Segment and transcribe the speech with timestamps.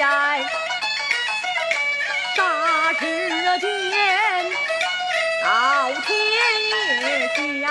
[0.00, 0.06] 在
[2.34, 3.96] 大石街
[5.44, 7.66] 老天爷降下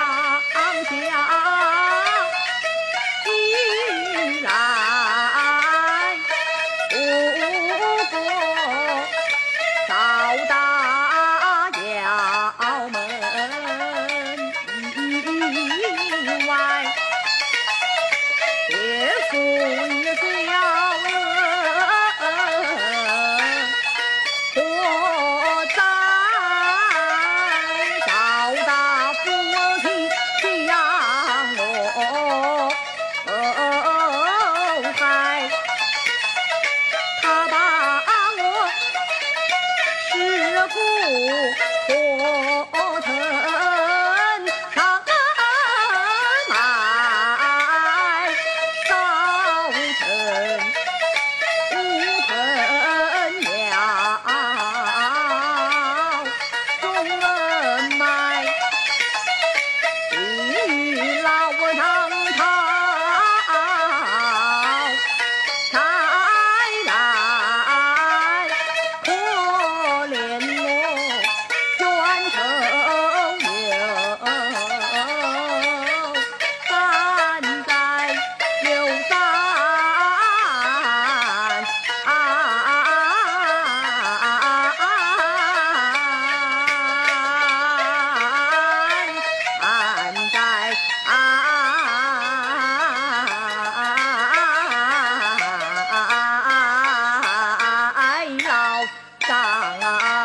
[99.77, 100.18] Ngờ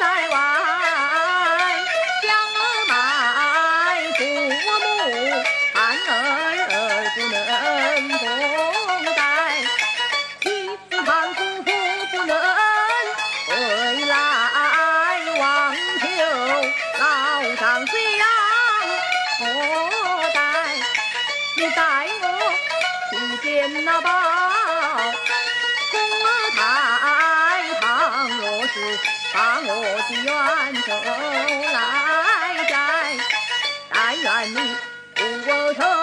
[0.00, 0.49] 在往
[29.92, 30.30] 我的冤
[30.82, 30.88] 仇
[31.72, 31.74] 来
[32.68, 32.72] 该
[33.92, 34.56] 但愿你
[35.16, 35.20] 不
[35.80, 35.99] 报